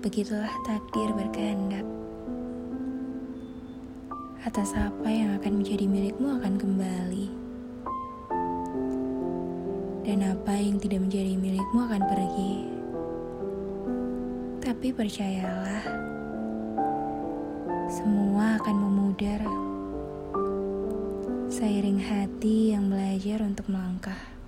[0.00, 1.84] begitulah takdir berkehendak.
[4.40, 7.26] Atas apa yang akan menjadi milikmu akan kembali.
[10.08, 12.54] Dan apa yang tidak menjadi milikmu akan pergi.
[14.64, 15.84] Tapi percayalah,
[17.92, 19.44] semua akan memudar
[21.52, 24.39] seiring hati yang belajar untuk melangkah.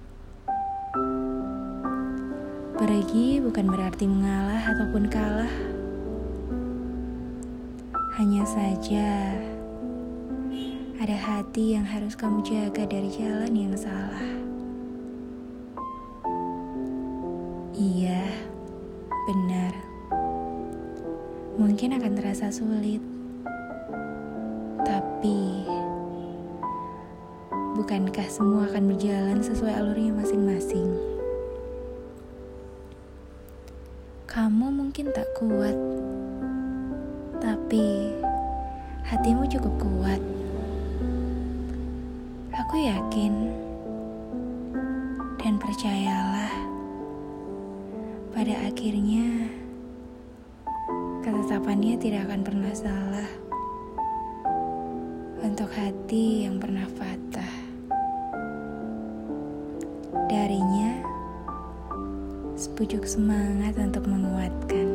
[3.12, 5.52] Pergi bukan berarti mengalah ataupun kalah.
[8.16, 9.36] Hanya saja
[10.96, 14.32] ada hati yang harus kamu jaga dari jalan yang salah.
[17.76, 18.24] Iya,
[19.28, 19.76] benar.
[21.60, 23.04] Mungkin akan terasa sulit.
[24.88, 25.68] Tapi
[27.76, 31.20] bukankah semua akan berjalan sesuai alurnya masing-masing?
[34.32, 35.76] Kamu mungkin tak kuat,
[37.36, 38.16] tapi
[39.04, 40.16] hatimu cukup kuat.
[42.56, 43.52] Aku yakin
[45.36, 46.48] dan percayalah,
[48.32, 49.52] pada akhirnya
[51.20, 53.28] ketetapannya tidak akan pernah salah
[55.44, 57.52] untuk hati yang pernah patah.
[60.32, 61.11] Darinya,
[62.62, 64.91] sepucuk semangat untuk menguatkan.